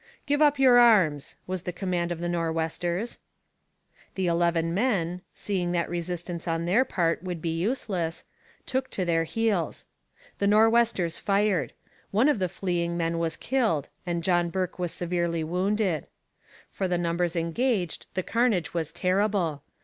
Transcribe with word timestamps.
'Give 0.25 0.41
up 0.41 0.57
your 0.57 0.79
arms,' 0.79 1.35
was 1.45 1.61
the 1.61 1.71
command 1.71 2.11
of 2.11 2.19
the 2.21 2.27
Nor'westers. 2.27 3.19
The 4.15 4.25
eleven 4.25 4.73
men, 4.73 5.21
seeing 5.35 5.73
that 5.73 5.87
resistance 5.91 6.47
on 6.47 6.65
their 6.65 6.83
part 6.83 7.21
would 7.21 7.39
be 7.39 7.55
useless, 7.55 8.23
took 8.65 8.89
to 8.89 9.05
their 9.05 9.25
heels. 9.25 9.85
The 10.39 10.47
Nor'westers 10.47 11.19
fired; 11.19 11.73
one 12.09 12.29
of 12.29 12.39
the 12.39 12.49
fleeing 12.49 12.97
men 12.97 13.19
was 13.19 13.37
killed 13.37 13.89
and 14.03 14.23
John 14.23 14.49
Bourke 14.49 14.79
was 14.79 14.91
severely 14.91 15.43
wounded. 15.43 16.07
For 16.67 16.87
the 16.87 16.97
numbers 16.97 17.35
engaged 17.35 18.07
the 18.15 18.23
carnage 18.23 18.73
was 18.73 18.91
terrible. 18.91 19.61